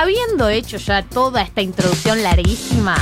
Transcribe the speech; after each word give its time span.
habiendo 0.00 0.48
hecho 0.48 0.76
ya 0.76 1.02
toda 1.02 1.42
esta 1.42 1.60
introducción 1.60 2.22
larguísima, 2.22 2.96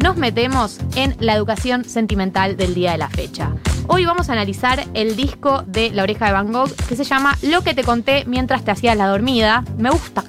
nos 0.00 0.16
metemos 0.16 0.80
en 0.96 1.14
la 1.20 1.34
educación 1.34 1.84
sentimental 1.84 2.56
del 2.56 2.74
día 2.74 2.90
de 2.90 2.98
la 2.98 3.08
fecha. 3.08 3.52
Hoy 3.86 4.04
vamos 4.04 4.28
a 4.28 4.32
analizar 4.32 4.84
el 4.94 5.14
disco 5.14 5.62
de 5.66 5.90
La 5.90 6.02
Oreja 6.02 6.26
de 6.26 6.32
Van 6.32 6.52
Gogh 6.52 6.74
que 6.88 6.96
se 6.96 7.04
llama 7.04 7.38
Lo 7.42 7.62
que 7.62 7.74
te 7.74 7.84
conté 7.84 8.24
mientras 8.26 8.64
te 8.64 8.72
hacías 8.72 8.96
la 8.96 9.06
dormida. 9.06 9.64
Me 9.78 9.90
gusta 9.90 10.24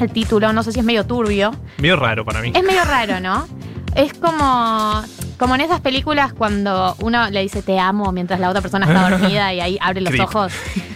el 0.00 0.10
título, 0.10 0.50
no 0.54 0.62
sé 0.62 0.72
si 0.72 0.78
es 0.80 0.84
medio 0.84 1.04
turbio. 1.04 1.54
Medio 1.76 1.96
raro 1.96 2.24
para 2.24 2.40
mí. 2.40 2.52
Es 2.54 2.64
medio 2.64 2.84
raro, 2.84 3.20
¿no? 3.20 3.46
Es 3.94 4.14
como, 4.14 5.02
como 5.38 5.54
en 5.54 5.60
esas 5.60 5.80
películas 5.80 6.32
cuando 6.32 6.96
uno 7.00 7.30
le 7.30 7.40
dice 7.40 7.62
te 7.62 7.78
amo 7.78 8.12
mientras 8.12 8.40
la 8.40 8.48
otra 8.50 8.60
persona 8.62 8.86
está 8.86 9.10
dormida 9.18 9.52
y 9.52 9.60
ahí 9.60 9.78
abre 9.80 10.00
los 10.00 10.12
Creep. 10.12 10.24
ojos. 10.28 10.52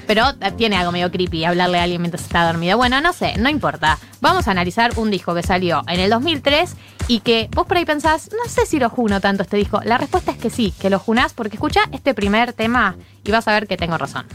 Pero 0.06 0.24
eh, 0.41 0.50
tiene 0.56 0.77
algo 0.77 0.93
medio 0.93 1.11
creepy 1.11 1.45
hablarle 1.45 1.79
a 1.79 1.84
alguien 1.84 2.00
mientras 2.00 2.24
está 2.24 2.45
dormida. 2.46 2.74
Bueno, 2.74 3.00
no 3.00 3.12
sé, 3.12 3.34
no 3.38 3.48
importa. 3.48 3.98
Vamos 4.20 4.48
a 4.48 4.50
analizar 4.50 4.92
un 4.96 5.11
disco 5.11 5.34
que 5.34 5.42
salió 5.42 5.82
en 5.87 6.00
el 6.00 6.11
2003 6.11 6.74
y 7.09 7.20
que 7.20 7.48
vos 7.55 7.66
por 7.66 7.77
ahí 7.77 7.84
pensás, 7.84 8.30
no 8.33 8.50
sé 8.50 8.66
si 8.66 8.78
lo 8.78 8.91
juno 8.91 9.20
tanto 9.20 9.42
este 9.42 9.56
disco. 9.56 9.80
La 9.84 9.98
respuesta 9.98 10.33
es 10.33 10.38
que 10.38 10.50
sí, 10.50 10.72
que 10.80 10.91
lo 10.91 10.98
junás 10.98 11.33
porque 11.33 11.56
escucha 11.56 11.80
este 11.92 12.14
primer 12.14 12.52
tema 12.52 12.97
y 13.25 13.30
vas 13.30 13.47
a 13.48 13.52
ver 13.52 13.66
que 13.66 13.77
tengo 13.77 13.98
razón. 13.98 14.27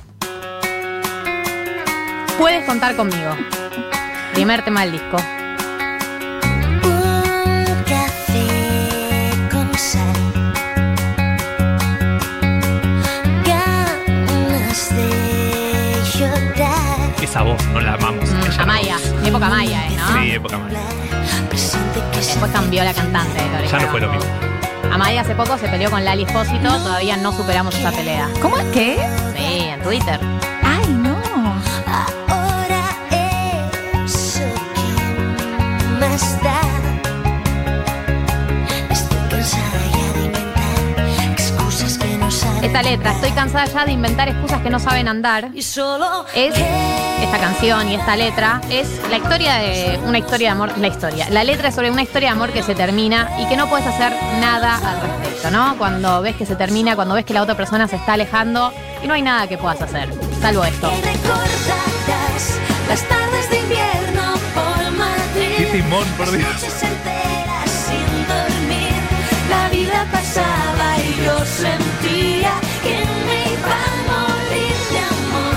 Puedes 2.38 2.66
contar 2.66 2.96
conmigo. 2.96 3.32
Primer 4.34 4.64
tema 4.64 4.82
del 4.82 4.94
disco. 4.94 5.18
Esa 17.36 17.44
voz, 17.44 17.62
no 17.74 17.82
la 17.82 17.96
amamos. 17.96 18.30
Mm, 18.32 18.44
Ella 18.44 18.58
no. 18.60 18.64
Amaya, 18.64 18.98
época 19.26 19.50
Maya, 19.50 19.88
¿eh? 19.88 19.98
¿no? 19.98 20.22
Sí, 20.22 20.32
época 20.32 20.58
que 21.50 21.58
se 21.58 21.78
Después 22.16 22.50
cambió 22.50 22.82
la 22.82 22.94
cantante 22.94 23.44
de 23.44 23.68
Ya 23.68 23.78
no 23.78 23.88
fue 23.90 24.00
lo 24.00 24.10
mismo. 24.10 24.32
Amaya 24.90 25.20
hace 25.20 25.36
poco 25.36 25.58
se 25.58 25.68
peleó 25.68 25.92
con 25.92 26.06
Lali 26.06 26.24
Espósito, 26.24 26.70
todavía 26.78 27.18
no 27.18 27.34
superamos 27.34 27.76
esa 27.76 27.92
pelea. 27.92 28.30
¿Cómo? 28.42 28.56
¿Qué? 28.72 29.06
Sí, 29.36 29.66
en 29.66 29.82
Twitter. 29.82 30.18
Esta 42.76 42.90
letra, 42.90 43.14
estoy 43.14 43.32
cansada 43.32 43.64
ya 43.68 43.86
de 43.86 43.94
inventar 43.94 44.28
excusas 44.28 44.62
que 44.62 44.70
no 44.70 44.82
saben 44.82 45.08
andar. 45.08 45.50
Y 45.54 45.62
solo 45.62 46.26
Es 46.36 46.54
esta 47.22 47.40
canción 47.40 47.90
y 47.90 47.96
esta 47.96 48.18
letra 48.18 48.60
es 48.70 49.00
la 49.10 49.16
historia 49.16 49.54
de 49.60 49.98
una 50.06 50.18
historia 50.18 50.50
de 50.50 50.52
amor, 50.52 50.78
la 50.78 50.88
historia. 50.88 51.30
La 51.30 51.46
letra 51.46 51.70
es 51.70 51.76
sobre 51.76 51.90
una 51.90 52.02
historia 52.02 52.28
de 52.28 52.34
amor 52.34 52.52
que 52.52 52.64
se 52.64 52.76
termina 52.76 53.30
y 53.40 53.48
que 53.48 53.56
no 53.56 53.70
puedes 53.70 53.88
hacer 53.88 54.12
nada 54.42 54.76
al 54.76 55.00
respecto, 55.00 55.52
¿no? 55.52 55.78
Cuando 55.78 56.22
ves 56.22 56.36
que 56.36 56.46
se 56.46 56.58
termina, 56.58 56.98
cuando 56.98 57.16
ves 57.16 57.24
que 57.24 57.34
la 57.34 57.44
otra 57.44 57.56
persona 57.56 57.88
se 57.88 57.96
está 57.96 58.12
alejando 58.12 58.74
y 59.02 59.08
no 59.08 59.14
hay 59.14 59.22
nada 59.22 59.48
que 59.48 59.58
puedas 59.58 59.82
hacer, 59.82 60.10
salvo 60.42 60.66
esto. 60.66 60.90
que 60.90 61.14
recordarás 61.14 62.60
las 62.90 63.02
tardes 63.08 63.50
de 63.52 63.60
invierno 63.60 64.34
por 64.54 64.92
Madrid. 64.92 65.56
Qué 65.60 65.66
timón, 65.82 66.06
por 66.18 66.30
Dios. 66.30 66.44
Las 66.44 66.62
noches 66.62 66.84
enteras 66.84 67.72
sin 67.72 68.28
dormir. 68.28 68.92
La 69.50 69.70
vida 69.70 70.06
pasaba 70.12 70.95
y 70.95 70.95
yo 71.24 71.46
sentía 71.46 72.52
que 72.84 72.98
me 73.26 73.54
iba 73.54 73.72
a 73.72 73.96
morir 74.08 74.76
de 74.92 75.00
amor 75.00 75.56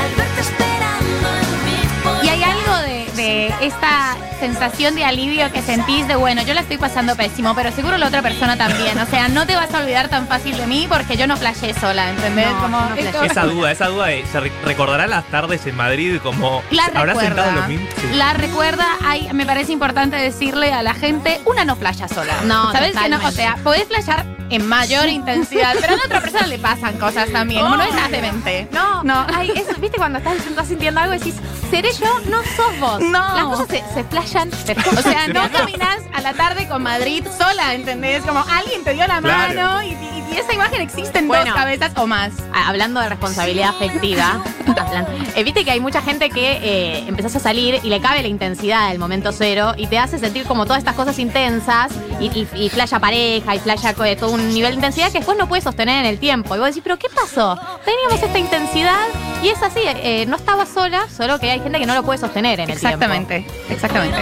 al 0.00 0.14
verte 0.16 0.40
esperando 0.40 1.28
en 1.40 2.22
mi 2.22 2.26
Y 2.26 2.28
hay 2.28 2.42
algo 2.42 2.76
de, 2.78 3.10
de 3.14 3.54
esta 3.66 4.16
sensación 4.40 4.94
de 4.94 5.04
alivio 5.04 5.50
que 5.50 5.62
sentís 5.62 6.06
de, 6.06 6.14
bueno, 6.14 6.42
yo 6.42 6.54
la 6.54 6.60
estoy 6.60 6.78
pasando 6.78 7.16
pésimo, 7.16 7.54
pero 7.56 7.72
seguro 7.72 7.98
la 7.98 8.06
otra 8.06 8.22
persona 8.22 8.56
también. 8.56 8.96
O 8.98 9.06
sea, 9.06 9.28
no 9.28 9.46
te 9.46 9.56
vas 9.56 9.72
a 9.74 9.80
olvidar 9.80 10.08
tan 10.08 10.28
fácil 10.28 10.56
de 10.56 10.64
mí 10.68 10.86
porque 10.88 11.16
yo 11.16 11.26
no 11.26 11.36
flashé 11.36 11.74
sola, 11.74 12.10
¿entendés? 12.10 12.46
No, 12.48 12.60
como, 12.62 12.80
no 12.80 12.94
Esa 13.24 13.44
duda, 13.44 13.72
esa 13.72 13.86
duda 13.88 14.06
de, 14.06 14.24
¿se 14.30 14.38
re- 14.38 14.52
recordará 14.64 15.06
las 15.08 15.24
tardes 15.24 15.66
en 15.66 15.76
Madrid 15.76 16.18
como 16.22 16.62
La 16.70 16.84
habrá 16.86 17.06
recuerda. 17.06 17.20
sentado 17.28 17.48
en 17.50 17.54
los 17.56 17.68
mismos? 17.68 17.88
Sí. 18.00 18.16
La 18.16 18.32
recuerda, 18.34 18.86
hay, 19.04 19.28
me 19.32 19.44
parece 19.44 19.72
importante 19.72 20.14
decirle 20.16 20.72
a 20.72 20.82
la 20.84 20.94
gente, 20.94 21.40
una 21.44 21.64
no 21.64 21.74
flasha 21.74 22.06
sola. 22.06 22.34
No, 22.44 22.70
¿Sabes 22.72 22.96
que 22.96 23.08
no? 23.08 23.18
O 23.26 23.30
sea, 23.32 23.56
podés 23.64 23.88
flashar 23.88 24.24
en 24.50 24.66
mayor 24.66 25.08
intensidad, 25.08 25.74
pero 25.80 25.94
a 25.94 25.96
la 25.96 26.02
otra 26.04 26.20
persona 26.20 26.46
le 26.46 26.58
pasan 26.58 26.98
cosas 26.98 27.30
también. 27.30 27.62
no 27.62 27.80
es 27.82 27.94
nada 27.94 28.08
demente. 28.08 28.68
No, 28.72 29.02
No. 29.04 29.26
Ay, 29.34 29.52
eso, 29.54 29.78
¿viste 29.80 29.98
cuando 29.98 30.18
estás, 30.18 30.36
estás 30.46 30.68
sintiendo 30.68 31.00
algo 31.00 31.14
y 31.14 31.18
decís, 31.18 31.34
seré 31.70 31.90
yo? 31.92 32.20
No 32.30 32.42
sos 32.56 32.78
vos. 32.80 33.00
No. 33.00 33.18
Las 33.36 33.44
cosas 33.44 33.68
se, 33.68 33.84
se 33.94 34.04
flashan. 34.04 34.50
O 34.52 35.02
sea, 35.02 35.28
no 35.32 35.50
caminas 35.50 35.98
a 36.18 36.20
la 36.20 36.34
tarde 36.34 36.68
con 36.68 36.82
Madrid 36.82 37.24
sola, 37.36 37.74
¿entendés? 37.74 38.22
Como 38.24 38.40
alguien 38.40 38.82
te 38.84 38.92
dio 38.94 39.06
la 39.06 39.20
Claro. 39.20 39.54
mano 39.54 39.82
y, 39.82 39.88
y- 39.92 40.18
y 40.32 40.36
esa 40.36 40.52
imagen 40.52 40.82
existe 40.82 41.18
en 41.20 41.26
Bueno. 41.28 41.46
dos 41.46 41.54
cabezas 41.54 41.92
o 41.96 42.06
más. 42.06 42.32
Hablando 42.52 43.00
de 43.00 43.08
responsabilidad 43.08 43.70
afectiva, 43.70 44.42
eh, 45.36 45.42
viste 45.42 45.64
que 45.64 45.70
hay 45.70 45.80
mucha 45.80 46.02
gente 46.02 46.28
que 46.28 46.58
eh, 46.62 47.04
empezás 47.08 47.34
a 47.36 47.40
salir 47.40 47.80
y 47.82 47.88
le 47.88 48.00
cabe 48.00 48.20
la 48.22 48.28
intensidad 48.28 48.88
del 48.90 48.98
momento 48.98 49.32
cero 49.32 49.72
y 49.76 49.86
te 49.86 49.98
hace 49.98 50.18
sentir 50.18 50.44
como 50.44 50.64
todas 50.66 50.80
estas 50.80 50.94
cosas 50.94 51.18
intensas 51.18 51.92
y, 52.20 52.26
y, 52.26 52.48
y 52.54 52.68
flasha 52.68 52.98
pareja 53.00 53.54
y 53.54 53.58
flasha 53.58 53.94
co- 53.94 54.04
todo 54.16 54.32
un 54.32 54.48
nivel 54.52 54.72
de 54.72 54.76
intensidad 54.76 55.06
que 55.10 55.18
después 55.18 55.38
no 55.38 55.48
puedes 55.48 55.64
sostener 55.64 56.04
en 56.04 56.06
el 56.10 56.18
tiempo. 56.18 56.54
Y 56.54 56.58
vos 56.58 56.68
decís, 56.68 56.82
¿pero 56.82 56.98
qué 56.98 57.08
pasó? 57.08 57.58
Teníamos 57.84 58.22
esta 58.22 58.38
intensidad 58.38 59.06
y 59.42 59.48
es 59.48 59.62
así, 59.62 59.80
eh, 59.84 60.26
no 60.28 60.36
estaba 60.36 60.66
sola, 60.66 61.06
solo 61.16 61.38
que 61.40 61.50
hay 61.50 61.60
gente 61.60 61.78
que 61.78 61.86
no 61.86 61.94
lo 61.94 62.02
puede 62.02 62.18
sostener 62.18 62.60
en 62.60 62.68
el 62.70 62.78
tiempo. 62.78 62.86
Exactamente, 63.04 63.46
exactamente. 63.70 64.18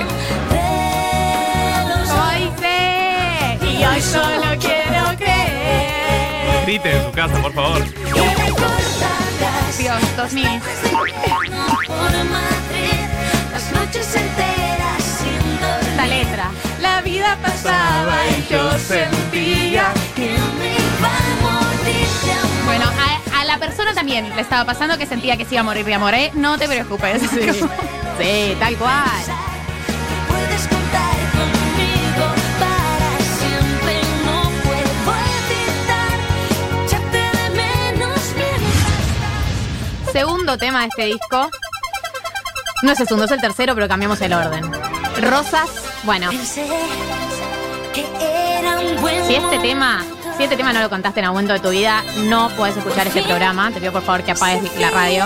Sé, 4.00 4.16
y 4.16 4.20
hoy 4.20 4.32
solo 4.40 4.58
quiero 4.60 5.16
creer. 5.16 6.62
Grite 6.64 6.96
en 6.96 7.04
su 7.04 7.12
casa, 7.12 7.40
por 7.42 7.52
favor. 7.52 7.84
Dios, 9.78 10.16
2000. 10.16 10.60
por 11.86 12.24
Madrid. 12.24 13.00
Las 13.52 13.72
noches 13.72 14.16
enteras 14.16 15.02
sin 15.02 15.60
dormir. 15.60 15.88
Esta 15.90 16.06
letra. 16.06 16.50
La 16.80 17.00
vida 17.02 17.36
pasaba 17.42 18.16
y 18.26 18.52
yo 18.52 18.78
sentía. 18.78 19.92
Que 20.14 20.30
me 20.58 20.72
iba 20.72 21.08
a 21.08 21.36
morir 21.42 22.08
de 22.24 22.32
amor. 22.32 22.64
Bueno, 22.64 22.84
a, 22.86 23.40
a 23.40 23.44
la 23.44 23.58
persona 23.58 23.92
también 23.94 24.34
le 24.34 24.40
estaba 24.42 24.64
pasando 24.64 24.98
que 24.98 25.06
sentía 25.06 25.36
que 25.36 25.44
se 25.44 25.54
iba 25.54 25.60
a 25.60 25.64
morir 25.64 25.84
de 25.84 25.94
amor, 25.94 26.14
¿eh? 26.14 26.30
No 26.34 26.58
te 26.58 26.66
preocupes. 26.68 27.22
Sí, 28.18 28.56
tal 28.60 28.76
cual. 28.76 29.35
Segundo 40.46 40.64
tema 40.64 40.82
de 40.82 40.86
este 40.86 41.06
disco. 41.06 41.50
No 42.84 42.92
es 42.92 43.00
el 43.00 43.08
segundo, 43.08 43.24
es 43.24 43.32
el 43.32 43.40
tercero, 43.40 43.74
pero 43.74 43.88
cambiamos 43.88 44.20
el 44.20 44.32
orden. 44.32 44.70
Rosas, 45.20 45.68
bueno, 46.04 46.30
si 46.30 46.60
este 49.34 49.58
tema, 49.58 50.04
si 50.36 50.44
este 50.44 50.56
tema 50.56 50.72
no 50.72 50.80
lo 50.80 50.88
cantaste 50.88 51.18
en 51.18 51.26
algún 51.26 51.42
momento 51.42 51.54
de 51.54 51.58
tu 51.58 51.70
vida, 51.70 52.04
no 52.28 52.48
puedes 52.50 52.76
escuchar 52.76 53.08
este 53.08 53.24
programa. 53.24 53.72
Te 53.72 53.80
pido 53.80 53.90
por 53.90 54.02
favor 54.02 54.22
que 54.22 54.30
apagues 54.30 54.62
la 54.78 54.92
radio. 54.92 55.24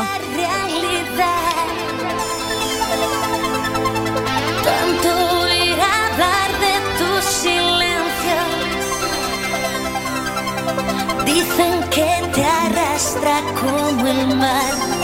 Dicen 11.27 11.83
que 11.91 12.09
te 12.33 12.43
arrastra 12.43 13.43
como 13.61 14.07
el 14.07 14.37
mar. 14.39 15.00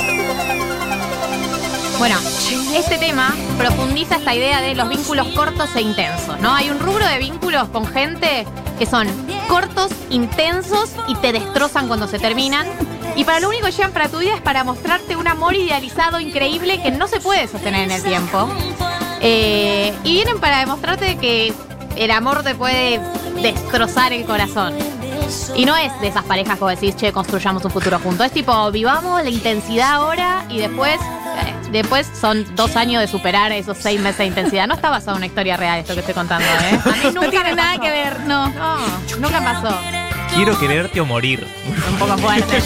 Bueno, 1.99 2.19
este 2.75 2.99
tema 2.99 3.35
profundiza 3.57 4.17
esta 4.17 4.35
idea 4.35 4.61
de 4.61 4.75
los 4.75 4.89
vínculos 4.89 5.29
cortos 5.29 5.75
e 5.77 5.81
intensos, 5.81 6.39
¿no? 6.41 6.55
Hay 6.55 6.69
un 6.69 6.79
rubro 6.79 7.07
de 7.07 7.19
vínculos 7.19 7.69
con 7.69 7.87
gente 7.87 8.47
que 8.79 8.85
son 8.85 9.09
cortos, 9.49 9.91
intensos 10.11 10.91
y 11.09 11.15
te 11.17 11.33
destrozan 11.33 11.89
cuando 11.89 12.07
se 12.07 12.19
terminan. 12.19 12.67
Y 13.17 13.25
para 13.25 13.41
lo 13.41 13.49
único 13.49 13.65
que 13.67 13.73
llegan 13.73 13.93
para 13.93 14.09
tu 14.09 14.19
vida 14.19 14.35
es 14.35 14.43
para 14.43 14.63
mostrarte 14.63 15.17
un 15.17 15.27
amor 15.27 15.55
idealizado 15.55 16.21
increíble 16.21 16.83
que 16.83 16.91
no 16.91 17.09
se 17.09 17.19
puede 17.19 17.49
sostener 17.49 17.85
en 17.85 17.91
el 17.91 18.03
tiempo. 18.03 18.47
Eh, 19.23 19.95
y 20.05 20.13
vienen 20.13 20.39
para 20.39 20.59
demostrarte 20.59 21.17
que 21.17 21.55
el 21.97 22.11
amor 22.11 22.43
te 22.43 22.55
puede 22.55 23.01
destrozar 23.41 24.13
el 24.13 24.27
corazón. 24.27 24.75
Y 25.55 25.65
no 25.65 25.75
es 25.77 25.99
de 26.01 26.09
esas 26.09 26.25
parejas 26.25 26.59
como 26.59 26.71
decís, 26.71 26.95
che, 26.97 27.11
construyamos 27.11 27.65
un 27.65 27.71
futuro 27.71 27.99
juntos. 27.99 28.27
Es 28.27 28.33
tipo, 28.33 28.71
vivamos 28.71 29.23
la 29.23 29.31
intensidad 29.31 29.95
ahora 29.95 30.45
y 30.51 30.59
después, 30.59 31.01
Después 31.71 32.09
son 32.19 32.47
dos 32.55 32.77
años 32.77 33.01
de 33.01 33.09
superar 33.09 33.53
esos 33.53 33.77
seis 33.79 34.01
meses 34.01 34.19
de 34.19 34.27
intensidad. 34.27 34.67
No 34.67 34.75
está 34.75 34.91
basado 34.91 35.13
en 35.13 35.19
una 35.19 35.27
historia 35.27 35.57
real 35.57 35.81
esto 35.81 35.95
que 35.95 36.01
estoy 36.01 36.15
contando, 36.15 36.47
¿eh? 36.47 36.81
A 36.85 36.89
mí 36.91 37.15
nunca 37.15 37.21
no 37.27 37.31
tiene 37.31 37.55
nada 37.55 37.79
que 37.79 37.91
ver, 37.91 38.21
no. 38.21 38.49
Nunca 39.19 39.41
pasó. 39.41 39.77
Quiero 40.35 40.59
quererte 40.59 41.01
o 41.01 41.05
morir. 41.07 41.47
Un 41.91 41.99
poco 41.99 42.17
fuerte. 42.19 42.63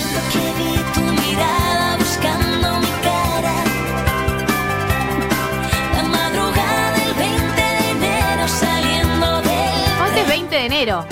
Hoy 10.02 10.19
es 10.19 10.29
20 10.29 10.55
de 10.55 10.67
enero. 10.67 11.06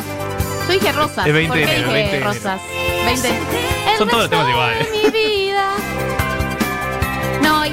Yo 0.67 0.73
dije 0.73 0.93
rosas. 0.93 1.27
Es 1.27 1.33
20 1.33 1.59
de 1.59 1.65
¿Por 1.65 1.71
qué 1.71 1.77
enero, 1.77 1.93
dije 1.95 2.11
20 2.11 2.21
rosas? 2.21 2.61
Son 3.99 4.09
todos 4.09 4.23
los 4.23 4.31
temas 4.31 4.49
iguales. 4.49 4.89
¿eh? 4.89 5.09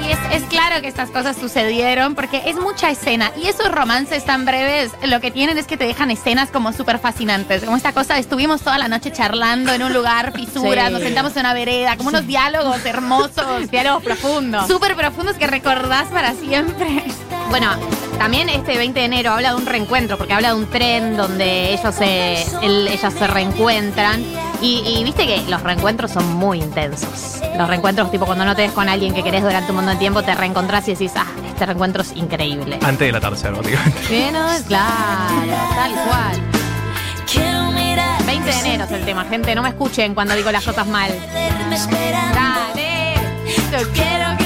Y 0.04 0.10
es, 0.10 0.18
es 0.32 0.42
claro 0.48 0.80
que 0.82 0.88
estas 0.88 1.10
cosas 1.10 1.36
sucedieron 1.36 2.14
porque 2.14 2.42
es 2.46 2.56
mucha 2.56 2.90
escena. 2.90 3.30
Y 3.42 3.46
esos 3.48 3.70
romances 3.72 4.24
tan 4.24 4.44
breves 4.44 4.92
lo 5.04 5.20
que 5.20 5.30
tienen 5.30 5.56
es 5.58 5.66
que 5.66 5.76
te 5.76 5.84
dejan 5.86 6.10
escenas 6.10 6.50
como 6.50 6.72
súper 6.72 6.98
fascinantes. 6.98 7.64
Como 7.64 7.76
esta 7.76 7.92
cosa, 7.92 8.14
de 8.14 8.20
estuvimos 8.20 8.60
toda 8.62 8.78
la 8.78 8.88
noche 8.88 9.10
charlando 9.12 9.72
en 9.72 9.82
un 9.82 9.92
lugar, 9.92 10.32
fisuras, 10.32 10.86
Sí. 10.88 10.92
nos 10.92 11.02
sentamos 11.02 11.32
en 11.36 11.40
una 11.40 11.54
vereda, 11.54 11.96
como 11.96 12.10
unos 12.10 12.26
diálogos 12.26 12.84
hermosos, 12.84 13.70
Diálogos 13.70 14.02
profundos. 14.02 14.66
súper 14.66 14.94
profundos 14.96 15.36
que 15.36 15.46
recordás 15.46 16.08
para 16.08 16.32
siempre. 16.34 17.04
Bueno, 17.50 17.70
también 18.18 18.48
este 18.48 18.76
20 18.76 18.98
de 18.98 19.06
enero 19.06 19.32
habla 19.32 19.50
de 19.50 19.56
un 19.56 19.66
reencuentro, 19.66 20.18
porque 20.18 20.32
habla 20.32 20.48
de 20.48 20.54
un 20.54 20.66
tren 20.66 21.16
donde 21.16 21.74
ellos 21.74 21.94
se, 21.94 22.44
ellas 22.62 23.14
se 23.14 23.26
reencuentran. 23.26 24.22
Y, 24.62 24.82
y 24.86 25.04
viste 25.04 25.26
que 25.26 25.42
los 25.48 25.62
reencuentros 25.62 26.10
son 26.12 26.26
muy 26.34 26.60
intensos. 26.62 27.40
Los 27.56 27.68
reencuentros, 27.68 28.10
tipo 28.10 28.24
cuando 28.26 28.44
no 28.44 28.56
te 28.56 28.62
ves 28.62 28.72
con 28.72 28.88
alguien 28.88 29.14
que 29.14 29.22
querés 29.22 29.42
durante 29.42 29.70
un 29.70 29.76
montón 29.76 29.94
de 29.94 29.98
tiempo, 29.98 30.22
te 30.22 30.34
reencontrás 30.34 30.88
y 30.88 30.92
decís, 30.92 31.12
ah, 31.16 31.26
este 31.48 31.66
reencuentro 31.66 32.02
es 32.02 32.16
increíble. 32.16 32.78
Antes 32.82 33.06
de 33.06 33.12
la 33.12 33.20
tercera, 33.20 33.56
básicamente. 33.56 34.00
Bueno, 34.08 34.46
claro, 34.66 35.56
tal 35.74 35.92
cual. 35.92 36.42
Quiero 37.30 37.70
mirar 37.72 38.24
20 38.24 38.50
de 38.50 38.58
enero 38.60 38.84
es 38.84 38.90
el 38.92 39.04
tema, 39.04 39.24
gente. 39.24 39.54
No 39.54 39.62
me 39.62 39.68
escuchen 39.70 40.14
cuando 40.14 40.34
digo 40.34 40.50
las 40.50 40.64
cosas 40.64 40.86
mal. 40.86 41.10
Dale. 42.34 43.14
Yo 43.72 43.88
Quiero 43.92 44.36
quererte 44.38 44.45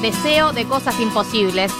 Deseo 0.00 0.52
de 0.52 0.64
cosas 0.66 0.98
imposibles. 1.00 1.72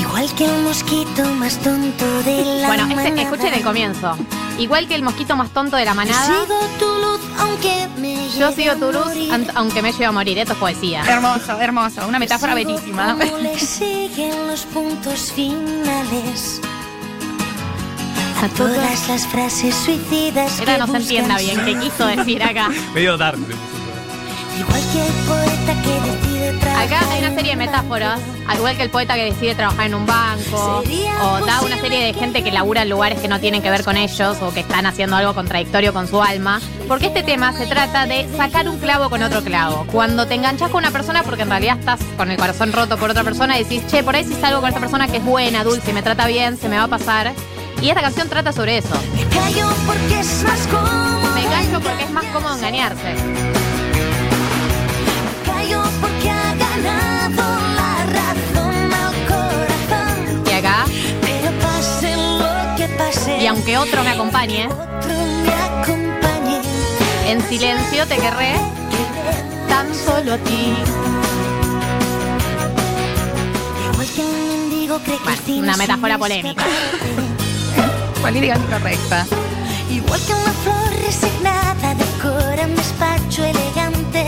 Igual 0.00 0.32
que 0.34 0.44
el 0.46 0.62
mosquito 0.62 1.24
más 1.34 1.58
tonto 1.58 2.04
de 2.22 2.44
la 2.60 2.68
Bueno, 2.68 2.84
este- 2.84 2.94
manada. 2.96 3.22
escuchen 3.22 3.54
el 3.54 3.62
comienzo. 3.62 4.16
Igual 4.58 4.88
que 4.88 4.94
el 4.94 5.02
mosquito 5.02 5.36
más 5.36 5.50
tonto 5.50 5.76
de 5.76 5.84
la 5.84 5.94
manada, 5.94 6.26
Sigo 6.26 6.58
tu 6.80 6.86
luz 6.86 7.20
aunque 7.38 7.88
me 7.98 8.28
yo 8.36 8.50
sigo 8.52 8.72
a 8.72 8.76
tu 8.76 8.90
luz 8.92 9.06
aunque 9.54 9.82
me 9.82 9.92
lleve 9.92 10.06
a 10.06 10.12
morir. 10.12 10.38
Esto 10.38 10.54
es 10.54 10.58
poesía. 10.58 11.04
Hermoso, 11.06 11.60
hermoso. 11.60 12.06
Una 12.08 12.18
metáfora 12.18 12.56
Sigo 12.56 12.68
bellísima. 12.70 13.14
le 13.42 13.58
siguen 13.58 14.48
los 14.48 14.62
puntos 14.62 15.30
finales 15.32 16.60
a 18.42 18.48
todas 18.56 19.08
las 19.08 19.26
frases 19.26 19.74
suicidas 19.74 20.60
Era 20.60 20.74
que 20.74 20.78
no 20.78 20.86
se 20.86 20.96
entienda 20.96 21.38
bien 21.38 21.64
qué 21.64 21.78
quiso 21.78 22.06
decir 22.06 22.42
acá. 22.42 22.68
Medio 22.94 23.16
dark. 23.16 23.38
Acá 26.76 27.00
hay 27.10 27.20
una 27.20 27.34
serie 27.34 27.50
de 27.50 27.56
metáforas, 27.56 28.20
al 28.46 28.56
igual 28.56 28.76
que 28.76 28.84
el 28.84 28.90
poeta 28.90 29.14
que 29.14 29.24
decide 29.24 29.54
trabajar 29.54 29.86
en 29.86 29.94
un 29.94 30.06
banco, 30.06 30.82
o 31.22 31.44
da 31.44 31.60
una 31.62 31.76
serie 31.80 32.04
de 32.04 32.14
gente 32.14 32.42
que 32.42 32.52
labura 32.52 32.82
en 32.82 32.90
lugares 32.90 33.20
que 33.20 33.28
no 33.28 33.40
tienen 33.40 33.62
que 33.62 33.70
ver 33.70 33.84
con 33.84 33.96
ellos 33.96 34.38
o 34.40 34.52
que 34.54 34.60
están 34.60 34.86
haciendo 34.86 35.16
algo 35.16 35.34
contradictorio 35.34 35.92
con 35.92 36.06
su 36.06 36.22
alma. 36.22 36.60
Porque 36.86 37.06
este 37.06 37.22
tema 37.22 37.52
se 37.52 37.66
trata 37.66 38.06
de 38.06 38.28
sacar 38.36 38.68
un 38.68 38.78
clavo 38.78 39.10
con 39.10 39.22
otro 39.22 39.42
clavo. 39.42 39.86
Cuando 39.90 40.26
te 40.26 40.34
enganchas 40.34 40.70
con 40.70 40.78
una 40.84 40.92
persona 40.92 41.22
porque 41.24 41.42
en 41.42 41.50
realidad 41.50 41.78
estás 41.78 42.00
con 42.16 42.30
el 42.30 42.36
corazón 42.36 42.72
roto 42.72 42.96
por 42.96 43.10
otra 43.10 43.24
persona 43.24 43.58
y 43.58 43.64
decís, 43.64 43.86
che, 43.88 44.02
por 44.02 44.14
ahí 44.14 44.24
si 44.24 44.34
salgo 44.34 44.60
con 44.60 44.68
esta 44.68 44.80
persona 44.80 45.08
que 45.08 45.16
es 45.18 45.24
buena, 45.24 45.64
dulce, 45.64 45.92
me 45.92 46.02
trata 46.02 46.26
bien, 46.26 46.56
se 46.56 46.68
me 46.68 46.76
va 46.76 46.84
a 46.84 46.88
pasar. 46.88 47.32
Y 47.82 47.88
esta 47.88 48.02
canción 48.02 48.28
trata 48.28 48.52
sobre 48.52 48.78
eso. 48.78 48.94
Me 51.34 51.44
engancho 51.44 51.80
porque 51.80 52.04
es 52.04 52.10
más 52.10 52.24
cómodo 52.26 52.54
engañarse. 52.56 53.57
Y 63.40 63.46
aunque 63.46 63.78
otro 63.78 64.02
me 64.04 64.10
acompañe, 64.10 64.68
en 67.26 67.40
silencio 67.48 68.06
te 68.06 68.16
querré 68.16 68.54
tan 69.68 69.94
solo 69.94 70.34
a 70.34 70.38
ti. 70.38 70.74
Bueno, 74.84 75.60
una 75.60 75.76
metáfora 75.76 76.18
polémica. 76.18 76.64
Política 78.22 78.56
incorrecta. 78.56 79.26
Igual 79.90 80.20
que 80.26 80.32
una 80.32 80.52
flor 80.52 81.04
resignada 81.04 81.94
decora 81.94 82.64
un 82.64 82.76
despacho 82.76 83.44
elegante. 83.44 84.26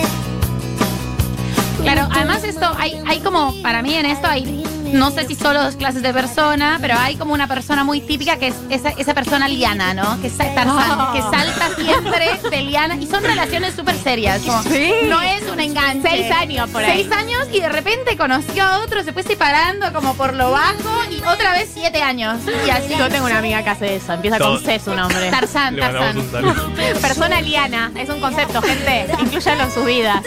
Claro, 1.83 2.09
además 2.13 2.45
esto, 2.45 2.71
hay, 2.79 3.03
hay 3.07 3.21
como, 3.21 3.55
para 3.63 3.83
mí 3.83 3.95
en 3.95 4.07
esto 4.07 4.27
hay, 4.29 4.65
no 4.93 5.11
sé 5.11 5.27
si 5.27 5.35
solo 5.35 5.63
dos 5.63 5.77
clases 5.77 6.03
de 6.03 6.13
persona, 6.13 6.79
pero 6.81 6.95
hay 6.99 7.17
como 7.17 7.33
una 7.35 7.47
persona 7.47 7.85
muy 7.85 8.01
típica 8.01 8.37
que 8.37 8.49
es 8.49 8.55
esa, 8.71 8.91
esa 8.91 9.15
persona 9.15 9.49
liana, 9.49 9.95
¿no? 9.95 10.21
Que 10.21 10.27
es 10.29 10.37
Tarzán, 10.37 11.01
Oh. 11.01 11.13
que 11.13 11.21
salta 11.23 11.69
siempre 11.77 12.41
de 12.51 12.63
liana. 12.63 12.97
Y 12.97 13.07
son 13.07 13.23
relaciones 13.23 13.75
súper 13.75 13.97
serias. 13.97 14.41
como, 14.43 14.63
Sí. 14.65 14.93
No 15.09 15.21
es 15.23 15.43
un 15.51 15.61
enganche. 15.61 16.09
Seis 16.09 16.31
años 16.33 16.69
por 16.71 16.83
ahí. 16.85 17.03
Seis 17.03 17.13
años 17.13 17.47
y 17.53 17.61
de 17.61 17.69
repente 17.69 18.17
conoció 18.17 18.65
a 18.65 18.81
otro, 18.81 19.03
se 19.03 19.13
fue 19.13 19.23
separando 19.23 19.93
como 19.93 20.15
por 20.15 20.35
lo 20.35 20.51
bajo 20.51 21.05
y 21.11 21.17
otra 21.25 21.53
vez 21.53 21.71
siete 21.73 22.03
años. 22.03 22.39
Y 22.67 22.71
así. 22.71 22.95
Yo 22.99 23.09
tengo 23.09 23.27
una 23.27 23.39
amiga 23.39 23.63
que 23.63 23.71
hace 23.71 23.97
eso. 23.97 24.13
Empieza 24.13 24.39
Todo. 24.39 24.55
con 24.57 24.65
C 24.65 24.81
su 24.81 24.95
nombre. 24.95 25.31
Tarzán, 25.31 25.77
Le 25.77 25.83
Tarzán. 25.83 26.17
Persona 27.03 27.41
liana. 27.41 27.91
Es 27.97 28.09
un 28.09 28.21
concepto, 28.21 28.61
gente. 28.63 29.07
Incluyanlo 29.21 29.65
en 29.65 29.73
sus 29.73 29.85
vidas. 29.85 30.23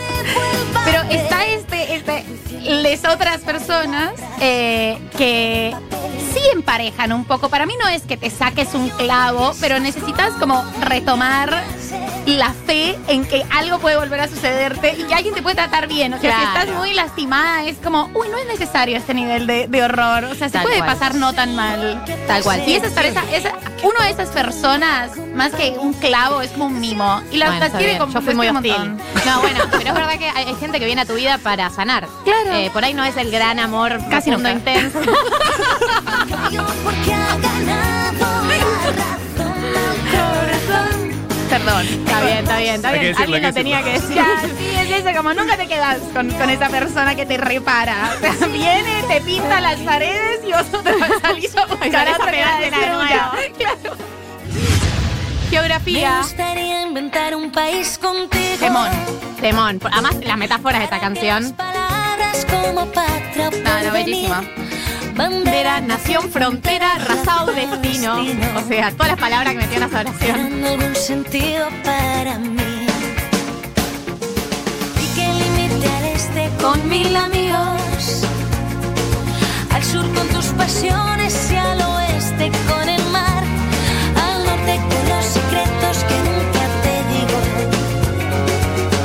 Pero 0.86 1.02
está 1.10 1.46
este, 1.46 1.96
este, 1.96 2.26
les 2.64 3.06
otras 3.06 3.42
personas 3.42 4.14
eh, 4.40 4.98
que 5.18 5.76
sí 6.34 6.40
emparejan 6.54 7.14
un 7.14 7.26
poco. 7.26 7.50
Para 7.50 7.66
mí 7.66 7.74
no 7.82 7.90
es 7.90 8.04
que 8.04 8.18
te 8.18 8.30
saques 8.30 8.74
un 8.74 8.90
clavo, 8.90 9.54
pero 9.60 9.80
necesitas 9.80 10.34
como 10.34 10.64
retomar 10.82 11.64
la 12.26 12.54
fe 12.54 12.98
en 13.08 13.26
que 13.26 13.44
algo 13.52 13.80
puede 13.80 13.98
volver 13.98 14.20
a 14.22 14.28
sucederte 14.28 14.96
y 14.98 15.04
que 15.04 15.14
alguien 15.14 15.36
te 15.36 15.42
puede 15.42 15.56
tratar 15.56 15.88
bien. 15.88 16.14
O 16.14 16.20
sea, 16.20 16.32
si 16.32 16.46
Claro. 16.46 16.60
estás 16.60 16.78
muy 16.78 16.94
lastimada, 16.94 17.66
es 17.66 17.78
como, 17.78 18.10
uy, 18.14 18.28
no 18.30 18.38
es 18.38 18.48
necesario 18.48 18.98
este 18.98 19.14
nivel 19.14 19.46
de, 19.46 19.68
de 19.68 19.84
horror. 19.84 20.24
O 20.26 20.36
sea, 20.36 20.48
se 20.48 20.54
Tal 20.54 20.64
puede 20.64 20.78
cual. 20.78 20.90
pasar 20.94 21.16
no 21.16 21.34
tan 21.34 21.56
mal. 21.56 22.04
Tal 22.28 22.42
cual. 22.44 22.64
Y 22.68 22.76
esa 22.76 22.88
es 22.88 22.98
esa, 22.98 23.24
esa- 23.36 23.54
uno 23.84 24.00
de 24.06 24.10
esas 24.12 24.30
personas, 24.30 25.12
más 25.36 25.52
que 25.54 25.76
un 25.78 25.94
clavo, 25.94 26.42
es 26.42 26.52
como 26.52 26.66
un 26.68 26.80
mimo. 26.80 27.22
Y 27.32 27.38
las, 27.38 27.50
Bueno, 27.50 27.60
las 27.60 27.68
está 27.68 27.78
quiere 27.78 27.94
bien. 27.94 28.00
como 28.00 28.14
Yo 28.14 28.22
fui 28.22 28.34
muy 28.36 28.48
un 28.48 28.56
hostil. 28.58 28.72
montón. 28.72 28.98
No, 29.26 29.42
bueno, 29.42 29.60
pero 29.72 29.84
es 29.90 29.94
verdad 29.94 30.18
que 30.18 30.30
hay, 30.30 30.46
hay 30.48 30.56
gente 30.56 30.80
que 30.80 30.86
viene 30.86 31.02
a 31.02 31.06
tu 31.06 31.16
vida 31.16 31.38
para 31.40 31.70
sanar. 31.70 32.08
Claro. 32.24 32.54
Eh, 32.54 32.70
por 32.72 32.84
ahí 32.86 32.94
no 32.94 33.04
es 33.04 33.18
el 33.18 33.30
gran 33.32 33.60
amor 33.60 34.00
Casi 34.10 34.32
nunca. 34.32 34.52
intenso. 34.52 35.00
Perdón. 41.64 41.88
Está 41.88 42.22
bien, 42.22 42.38
está 42.40 42.58
bien, 42.58 42.76
está 42.76 42.92
bien. 42.92 43.04
decirlo, 43.06 43.24
Alguien 43.36 43.44
lo 43.44 43.54
tenía 43.54 43.84
que 43.84 43.92
decir. 43.94 44.22
Sí, 44.58 44.76
es 44.76 44.90
eso, 45.00 45.18
como 45.18 45.34
nunca 45.34 45.56
te 45.58 45.68
quedas 45.68 46.00
con, 46.14 46.30
con 46.32 46.50
esa 46.50 46.70
persona 46.70 47.16
que 47.16 47.26
te 47.26 47.38
repara. 47.38 48.12
O 48.18 48.20
sea, 48.20 48.48
viene, 48.48 49.04
te 49.08 49.22
pinta 49.22 49.62
las 49.62 49.80
paredes 49.80 50.42
y 50.46 50.52
vosotros 50.52 50.96
salís 51.22 51.56
a 51.56 51.66
buscar 51.66 51.92
salís 51.92 52.16
a 52.16 52.20
va 52.20 52.26
a 52.26 52.98
uno. 52.98 53.54
Claro. 53.58 53.98
Me 55.44 55.50
Geografía. 55.50 56.18
gustaría 56.22 56.82
inventar 56.82 57.36
un 57.36 57.52
país 57.52 57.98
contigo. 58.00 58.58
Temón. 58.60 58.90
Temón. 59.40 59.80
Además, 59.92 60.16
las 60.24 60.38
metáforas 60.38 60.80
de 60.80 60.86
esta 60.86 61.00
canción. 61.00 61.56
No, 63.64 63.84
no, 63.84 63.92
bellísima. 63.94 64.44
Bandera, 65.16 65.80
nación, 65.82 66.32
frontera, 66.32 66.98
raza 66.98 67.44
o 67.44 67.52
destino. 67.52 68.16
O 68.56 68.62
sea, 68.68 68.92
todas 68.92 69.10
las 69.10 69.20
palabras 69.20 69.54
que 69.54 69.60
metió 69.60 69.78
en 69.78 69.84
esa 69.84 70.00
oración. 70.00 70.64
Algún 70.66 70.96
sentido 70.96 71.68
para 71.84 72.40
mí. 72.40 72.88
Y 75.02 75.16
que 75.16 75.28
limite 75.28 75.88
al 75.88 76.06
este 76.06 76.50
con 76.60 76.90
mil 76.90 77.16
amigos, 77.16 78.24
al 79.70 79.84
sur 79.84 80.12
con 80.14 80.28
tus 80.30 80.46
pasiones 80.48 81.52
y 81.52 81.56
al 81.58 81.80
oeste 81.82 82.52
con 82.68 82.90
el 82.90 83.04
mar, 83.12 83.44
al 84.26 84.46
norte 84.46 84.80
con 84.90 85.10
los 85.10 85.26
secretos 85.26 86.04
que 86.10 86.18
nunca 86.28 86.64
te 86.84 86.96
digo, 87.14 87.40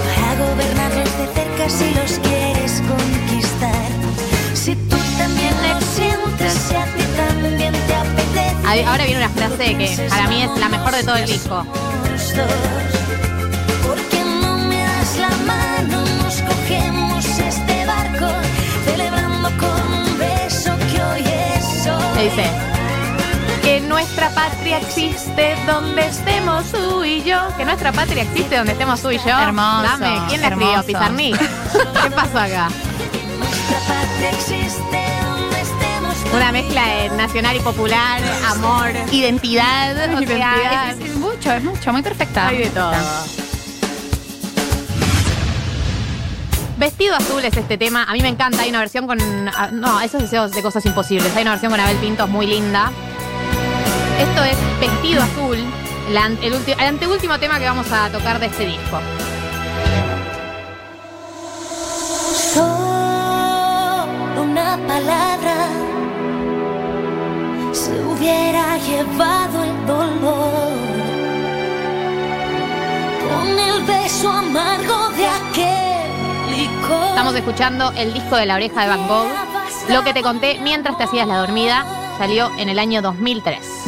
para 0.06 0.34
gobernarlos 0.46 1.18
de 1.18 1.26
cerca 1.34 1.68
si 1.68 1.94
los 1.94 2.18
quieres 2.20 2.47
Ahora 8.68 9.06
viene 9.06 9.24
una 9.24 9.30
frase 9.30 9.78
que 9.78 10.08
para 10.10 10.28
mí 10.28 10.42
es 10.42 10.50
la 10.60 10.68
mejor 10.68 10.94
de 10.94 11.02
todo 11.02 11.16
el 11.16 11.24
disco. 11.26 11.64
los 12.10 12.36
dos. 12.36 12.46
Porque 13.86 14.22
no 14.42 14.58
me 14.58 14.82
das 14.82 15.16
la 15.16 15.30
mano, 15.46 16.04
nos 16.22 16.42
cogemos 16.42 17.24
este 17.24 17.86
barco, 17.86 18.26
celebrando 18.84 19.48
con 19.56 19.92
un 19.94 20.18
beso 20.18 20.76
que 20.92 21.02
hoy 21.02 21.24
es 21.56 21.86
hoy. 21.86 22.16
Le 22.16 22.24
dice 22.24 22.50
que 23.62 23.80
nuestra 23.80 24.28
patria 24.30 24.78
existe 24.80 25.56
donde 25.66 26.06
estemos 26.06 26.66
tú 26.70 27.04
y 27.04 27.22
yo. 27.22 27.38
Que 27.56 27.64
nuestra 27.64 27.90
patria 27.92 28.24
existe 28.24 28.54
donde 28.58 28.72
estemos 28.72 29.00
tú 29.00 29.10
y 29.10 29.16
yo. 29.18 29.38
Hermoso, 29.38 29.82
Dame, 29.84 30.20
¿quién 30.28 30.42
la 30.42 30.48
escribió? 30.48 30.82
Pizarnik. 30.84 31.38
¿Qué 32.02 32.10
pasó 32.10 32.38
acá? 32.38 32.68
Nuestra 33.38 33.78
patria 33.88 34.30
existe 34.30 34.97
Una 36.34 36.52
mezcla 36.52 36.86
de 36.86 37.08
nacional 37.10 37.56
y 37.56 37.60
popular, 37.60 38.20
amor. 38.48 38.90
Identidad, 39.10 39.92
o 39.92 39.96
sea, 39.96 40.20
Identidad. 40.20 40.90
es, 40.90 41.10
es 41.10 41.16
mucho, 41.16 41.52
es 41.52 41.64
mucho, 41.64 41.92
muy 41.92 42.02
perfecta. 42.02 42.48
Hay 42.48 42.58
de 42.58 42.66
todo. 42.70 42.92
Vestido 46.76 47.16
azul 47.16 47.44
es 47.44 47.56
este 47.56 47.76
tema. 47.78 48.04
A 48.04 48.12
mí 48.12 48.20
me 48.20 48.28
encanta. 48.28 48.62
Hay 48.62 48.70
una 48.70 48.80
versión 48.80 49.06
con. 49.06 49.18
ah, 49.48 49.70
No, 49.72 50.00
esos 50.00 50.20
deseos 50.22 50.52
de 50.52 50.62
cosas 50.62 50.84
imposibles. 50.86 51.34
Hay 51.34 51.42
una 51.42 51.52
versión 51.52 51.72
con 51.72 51.80
Abel 51.80 51.96
Pintos 51.96 52.28
muy 52.28 52.46
linda. 52.46 52.92
Esto 54.20 54.44
es 54.44 54.56
Vestido 54.80 55.22
azul, 55.22 55.58
la 56.12 56.24
an- 56.26 56.38
el, 56.42 56.52
ulti- 56.52 56.74
el 56.78 56.86
anteúltimo 56.86 57.38
tema 57.38 57.58
que 57.58 57.64
vamos 57.64 57.90
a 57.90 58.10
tocar 58.10 58.38
de 58.38 58.46
este 58.46 58.66
disco. 58.66 59.00
Hubiera 68.28 68.76
llevado 68.78 69.64
el 69.64 69.86
dolor 69.86 70.72
con 73.28 73.58
el 73.58 73.82
beso 73.84 74.30
amargo 74.30 75.08
de 75.16 75.26
aquel 75.26 76.56
licor. 76.56 77.08
Estamos 77.08 77.34
escuchando 77.34 77.92
el 77.96 78.12
disco 78.12 78.36
de 78.36 78.46
la 78.46 78.56
oreja 78.56 78.82
de 78.82 78.88
Van 78.88 79.08
Gogh. 79.08 79.28
Lo 79.88 80.04
que 80.04 80.12
te 80.12 80.22
conté 80.22 80.58
mientras 80.62 80.98
te 80.98 81.04
hacías 81.04 81.26
la 81.26 81.38
dormida 81.38 81.86
salió 82.18 82.50
en 82.58 82.68
el 82.68 82.78
año 82.78 83.00
2003. 83.00 83.87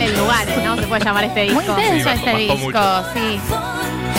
En 0.00 0.16
lugares, 0.18 0.64
¿no? 0.64 0.76
Se 0.76 0.86
puede 0.86 1.04
llamar 1.04 1.24
este 1.24 1.50
Muy 1.52 1.64
disco. 1.64 1.80
intenso 1.80 1.96
Sí, 1.98 2.04
bajó- 2.04 2.16
este 2.16 2.32
bajó 2.32 2.38
disco, 2.38 2.68
mucho. 2.68 3.06
sí. 3.14 3.40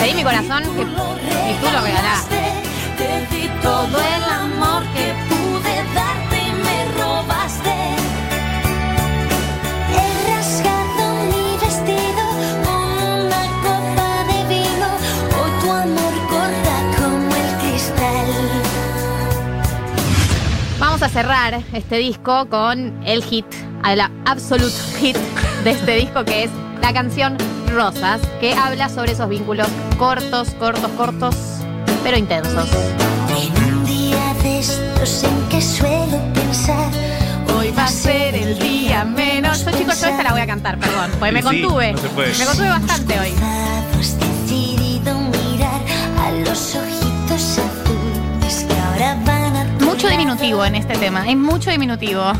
Te 0.00 0.04
di 0.06 0.14
mi 0.14 0.22
corazón 0.22 0.62
que, 0.62 0.82
y 0.82 1.54
tú 1.60 1.66
lo 1.72 1.80
regalaste. 1.82 2.38
Te 2.98 3.36
di 3.36 3.48
todo 3.62 3.98
el 3.98 4.24
amor 4.24 4.82
que 4.94 5.14
pude 5.28 5.74
darte 5.94 6.38
y 6.38 6.52
me 6.52 7.02
robaste. 7.02 7.74
He 9.92 10.30
rasgado 10.30 11.04
mi 11.26 11.46
vestido 11.60 12.24
con 12.64 12.82
una 13.24 13.42
copa 13.62 14.08
de 14.28 14.38
vino. 14.48 14.88
Hoy 15.36 15.50
tu 15.62 15.70
amor 15.70 16.14
corta 16.28 16.76
como 16.98 17.34
el 17.36 17.50
cristal. 17.70 18.28
Vamos 20.78 21.02
a 21.02 21.08
cerrar 21.08 21.60
este 21.72 21.96
disco 21.98 22.48
con 22.48 23.02
el 23.06 23.22
hit, 23.24 23.46
el 23.86 24.00
absolute 24.26 24.74
hit 25.00 25.16
de 25.64 25.70
este 25.70 25.94
disco 25.96 26.24
que 26.24 26.44
es 26.44 26.50
la 26.80 26.92
canción 26.92 27.36
Rosas, 27.68 28.20
que 28.40 28.54
habla 28.54 28.88
sobre 28.88 29.12
esos 29.12 29.28
vínculos 29.28 29.68
cortos, 29.98 30.50
cortos, 30.58 30.90
cortos, 30.96 31.36
pero 32.02 32.16
intensos. 32.16 32.68
En 33.28 33.64
un 33.64 33.84
día 33.84 34.34
de 34.42 34.58
estos 34.60 35.22
en 35.24 35.48
que 35.48 35.60
suelo 35.62 36.18
pensar. 36.34 36.90
Hoy 37.58 37.70
va 37.76 37.84
a 37.84 37.88
ser 37.88 38.34
el 38.34 38.58
día 38.58 39.04
menos. 39.04 39.64
Yo 39.64 39.70
chicos, 39.72 40.00
yo 40.00 40.08
esta 40.08 40.22
la 40.22 40.32
voy 40.32 40.40
a 40.40 40.46
cantar, 40.46 40.78
perdón, 40.78 41.10
porque 41.18 41.32
me 41.32 41.42
Sí, 41.42 41.48
sí, 41.48 41.60
contuve. 41.62 41.92
no 41.92 41.98
se 41.98 42.08
puede. 42.08 42.38
Me 42.38 42.44
contuve 42.44 42.68
bastante 42.68 43.20
hoy. 43.20 43.28
Has 44.00 44.18
decidido 44.18 45.14
mirar 45.20 45.80
a 46.18 46.30
los 46.32 46.74
ojitos 46.74 47.58
azules 47.58 48.64
que 48.66 48.74
ahora 48.80 49.16
van 49.26 49.56
a 49.56 49.78
tu 49.78 49.84
Mucho 49.84 50.08
diminutivo 50.08 50.64
en 50.64 50.74
este 50.76 50.96
tema, 50.96 51.22
hay 51.22 51.36
mucho 51.36 51.70
diminutivo. 51.70 52.32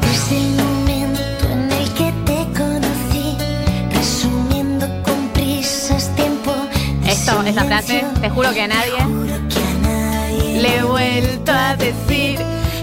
Desde 0.00 0.36
el 0.36 0.60
de 7.28 7.50
Esto, 7.50 7.60
esa 7.60 7.64
frase, 7.64 8.04
te 8.22 8.30
juro 8.30 8.52
que 8.52 8.62
a 8.62 8.68
nadie 8.68 9.04
le 10.60 10.78
he 10.78 10.82
vuelto 10.82 11.52
a 11.52 11.76
decir 11.76 12.38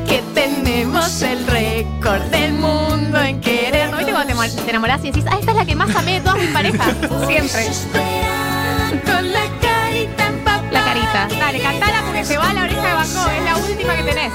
que 0.07 0.21
tenemos 0.35 1.21
el 1.23 1.47
récord 1.47 2.21
del 2.25 2.53
mundo 2.53 3.19
en 3.21 3.41
querer. 3.41 3.89
¿No 3.89 3.97
viste 3.97 4.13
cuando 4.13 4.63
te, 4.63 4.69
enamorás 4.69 5.03
y 5.03 5.07
decís, 5.07 5.25
ah, 5.27 5.37
esta 5.39 5.51
es 5.51 5.57
la 5.57 5.65
que 5.65 5.75
más 5.75 5.95
amé 5.95 6.13
de 6.13 6.21
todas 6.21 6.37
mis 6.37 6.49
parejas? 6.51 6.87
Siempre. 7.27 7.67
Con 9.03 9.33
la 9.33 9.45
carita. 9.61 10.31
La 10.71 10.85
carita. 10.85 11.27
Dale, 11.39 11.59
cantala 11.59 12.01
porque 12.05 12.23
se 12.23 12.37
va 12.37 12.51
a 12.51 12.53
la 12.53 12.61
oreja 12.63 12.87
de 12.87 12.93
Gogh, 12.93 13.29
es 13.29 13.43
la 13.45 13.57
última 13.57 13.95
que 13.95 14.03
tenés. 14.03 14.33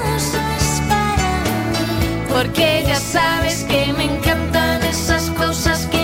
Porque 2.29 2.83
Ya 2.85 2.99
sabes 2.99 3.63
que 3.63 3.93
me 3.93 4.05
encantan 4.05 4.83
esas 4.83 5.29
cosas 5.31 5.85
que 5.87 6.00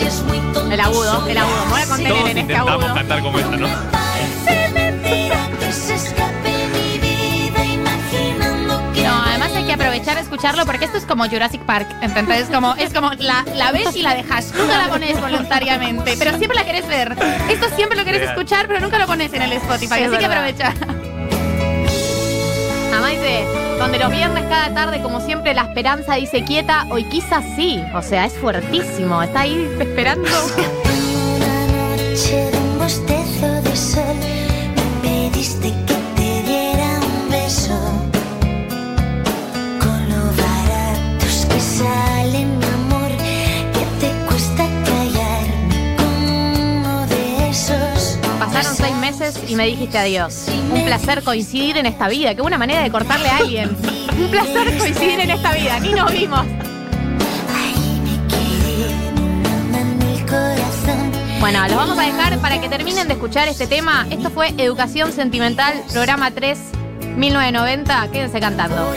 El 0.00 0.80
agudo, 0.80 1.26
el 1.26 1.38
agudo. 1.38 1.64
Me 1.64 1.70
voy 1.72 1.80
a 1.80 1.86
contener 1.86 2.12
Todos 2.12 2.30
en 2.30 2.38
este 2.38 2.40
intentamos 2.52 2.84
agudo. 2.84 2.94
cantar 2.94 3.22
como 3.22 3.38
ella, 3.38 3.48
¿no? 3.56 3.68
Parece 3.90 4.68
mentira 4.74 5.48
que 5.58 5.72
se 5.72 5.94
escape 5.94 6.68
mi 6.74 6.98
vida 6.98 7.64
imaginando 7.64 8.92
que. 8.92 9.02
No, 9.02 9.22
además 9.22 9.52
hay 9.56 9.64
que 9.64 9.72
aprovechar 9.72 10.16
de 10.16 10.20
escucharlo 10.20 10.66
porque 10.66 10.84
esto 10.84 10.98
es 10.98 11.06
como 11.06 11.26
Jurassic 11.26 11.62
Park, 11.62 11.88
¿entendés? 12.02 12.42
Es 12.42 12.48
como, 12.54 12.74
es 12.74 12.92
como 12.92 13.12
la, 13.14 13.42
la 13.54 13.72
ves 13.72 13.96
y 13.96 14.02
la 14.02 14.14
dejas. 14.14 14.52
Nunca 14.54 14.76
la 14.76 14.88
pones 14.88 15.18
voluntariamente, 15.18 16.14
pero 16.18 16.36
siempre 16.36 16.58
la 16.58 16.64
querés 16.66 16.86
ver. 16.86 17.16
Esto 17.48 17.66
siempre 17.74 17.96
lo 17.96 18.04
querés 18.04 18.28
escuchar, 18.28 18.66
pero 18.68 18.80
nunca 18.80 18.98
lo 18.98 19.06
pones 19.06 19.32
en 19.32 19.40
el 19.42 19.52
Spotify, 19.54 19.94
así 19.94 20.02
que 20.18 20.28
verdad. 20.28 20.32
aprovecha. 20.32 20.74
Donde 23.78 23.98
los 23.98 24.10
viernes 24.10 24.44
cada 24.48 24.72
tarde, 24.72 25.02
como 25.02 25.20
siempre, 25.20 25.52
la 25.52 25.62
esperanza 25.62 26.14
dice 26.14 26.44
quieta, 26.44 26.86
hoy 26.90 27.04
quizás 27.04 27.44
sí. 27.54 27.82
O 27.94 28.00
sea, 28.00 28.24
es 28.24 28.32
fuertísimo. 28.32 29.22
Está 29.22 29.40
ahí 29.40 29.70
esperando. 29.78 30.28
y 49.48 49.56
me 49.56 49.66
dijiste 49.66 49.98
adiós. 49.98 50.46
Un 50.72 50.84
placer 50.84 51.22
coincidir 51.22 51.76
en 51.76 51.86
esta 51.86 52.08
vida. 52.08 52.34
Qué 52.34 52.42
buena 52.42 52.58
manera 52.58 52.82
de 52.82 52.90
cortarle 52.90 53.28
a 53.28 53.38
alguien. 53.38 53.76
Un 54.18 54.30
placer 54.30 54.76
coincidir 54.78 55.20
en 55.20 55.30
esta 55.30 55.52
vida. 55.52 55.80
Ni 55.80 55.92
nos 55.92 56.12
vimos. 56.12 56.46
Bueno, 61.40 61.66
los 61.68 61.76
vamos 61.76 61.98
a 61.98 62.02
dejar 62.02 62.38
para 62.38 62.60
que 62.60 62.68
terminen 62.68 63.08
de 63.08 63.14
escuchar 63.14 63.48
este 63.48 63.66
tema. 63.66 64.06
Esto 64.10 64.30
fue 64.30 64.54
Educación 64.58 65.12
Sentimental, 65.12 65.82
programa 65.92 66.30
3, 66.30 66.58
1990. 67.16 68.08
Quédense 68.10 68.40
cantando. 68.40 68.94